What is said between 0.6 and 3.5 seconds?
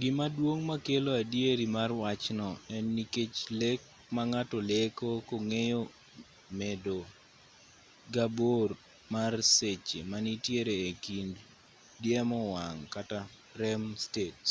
makelo adieri mar wachno en nikech